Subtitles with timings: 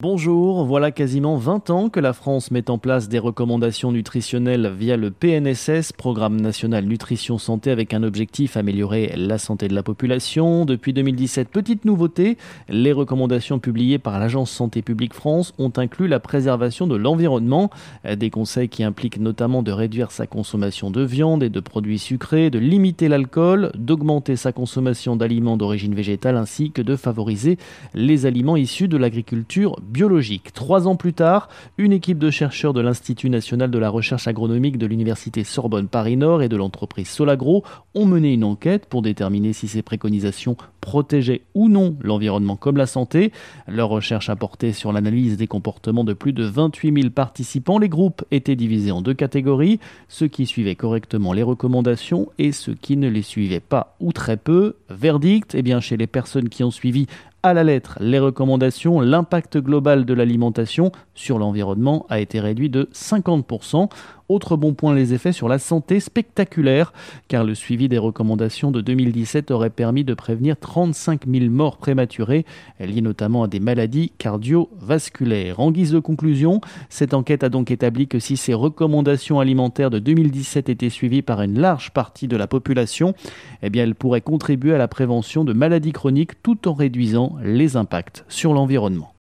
[0.00, 4.96] Bonjour, voilà quasiment 20 ans que la France met en place des recommandations nutritionnelles via
[4.96, 10.64] le PNSS, Programme national nutrition santé, avec un objectif améliorer la santé de la population.
[10.64, 12.38] Depuis 2017, petite nouveauté,
[12.68, 17.68] les recommandations publiées par l'Agence Santé publique France ont inclus la préservation de l'environnement,
[18.08, 22.50] des conseils qui impliquent notamment de réduire sa consommation de viande et de produits sucrés,
[22.50, 27.58] de limiter l'alcool, d'augmenter sa consommation d'aliments d'origine végétale ainsi que de favoriser
[27.94, 30.52] les aliments issus de l'agriculture biologique.
[30.52, 31.48] Trois ans plus tard,
[31.78, 36.42] une équipe de chercheurs de l'Institut national de la recherche agronomique de l'Université Sorbonne Paris-Nord
[36.42, 41.68] et de l'entreprise Solagro ont mené une enquête pour déterminer si ces préconisations protégeaient ou
[41.68, 43.32] non l'environnement comme la santé.
[43.66, 47.78] Leur recherche a porté sur l'analyse des comportements de plus de 28 000 participants.
[47.78, 52.74] Les groupes étaient divisés en deux catégories, ceux qui suivaient correctement les recommandations et ceux
[52.74, 54.76] qui ne les suivaient pas ou très peu.
[54.88, 57.06] Verdict, eh bien, chez les personnes qui ont suivi
[57.42, 62.88] à la lettre les recommandations, l'impact global de l'alimentation sur l'environnement a été réduit de
[62.92, 63.88] 50%.
[64.28, 66.92] Autre bon point, les effets sur la santé spectaculaires,
[67.28, 72.44] car le suivi des recommandations de 2017 aurait permis de prévenir 35 000 morts prématurées,
[72.78, 75.60] liées notamment à des maladies cardiovasculaires.
[75.60, 79.98] En guise de conclusion, cette enquête a donc établi que si ces recommandations alimentaires de
[79.98, 83.14] 2017 étaient suivies par une large partie de la population,
[83.62, 87.76] eh bien, elles pourraient contribuer à la prévention de maladies chroniques tout en réduisant les
[87.76, 89.14] impacts sur l'environnement.